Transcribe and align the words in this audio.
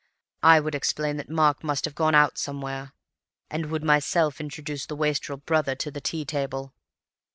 I 0.41 0.59
would 0.59 0.73
explain 0.73 1.17
that 1.17 1.29
Mark 1.29 1.63
must 1.63 1.85
have 1.85 1.93
gone 1.93 2.15
out 2.15 2.39
somewhere, 2.39 2.93
and 3.51 3.67
would 3.67 3.83
myself 3.83 4.41
introduce 4.41 4.87
the 4.87 4.95
wastrel 4.95 5.37
brother 5.37 5.75
to 5.75 5.91
the 5.91 6.01
tea 6.01 6.25
table. 6.25 6.73